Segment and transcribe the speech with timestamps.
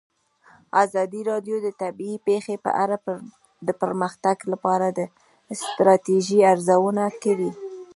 [0.83, 2.95] ازادي راډیو د طبیعي پېښې په اړه
[3.67, 4.99] د پرمختګ لپاره د
[5.61, 7.51] ستراتیژۍ ارزونه کړې.